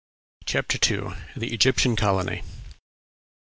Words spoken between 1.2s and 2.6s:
THE EGYPTIAN COLONY.